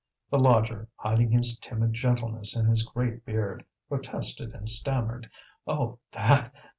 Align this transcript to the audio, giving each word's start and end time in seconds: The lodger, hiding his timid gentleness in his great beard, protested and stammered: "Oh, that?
The 0.31 0.39
lodger, 0.39 0.89
hiding 0.95 1.29
his 1.29 1.59
timid 1.59 1.93
gentleness 1.93 2.57
in 2.57 2.65
his 2.65 2.81
great 2.81 3.23
beard, 3.23 3.63
protested 3.87 4.51
and 4.51 4.67
stammered: 4.67 5.29
"Oh, 5.67 5.99
that? 6.13 6.55